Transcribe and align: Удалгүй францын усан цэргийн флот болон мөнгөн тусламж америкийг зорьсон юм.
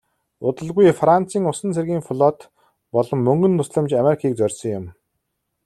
Удалгүй 0.47 0.89
францын 1.01 1.45
усан 1.51 1.69
цэргийн 1.75 2.03
флот 2.07 2.39
болон 2.95 3.19
мөнгөн 3.27 3.53
тусламж 3.59 3.91
америкийг 4.01 4.33
зорьсон 4.39 4.69
юм. 4.79 4.85